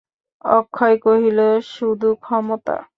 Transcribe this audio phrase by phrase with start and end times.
[0.51, 1.39] অক্ষয় কহিল,
[1.71, 2.75] শুধু ক্ষমতা!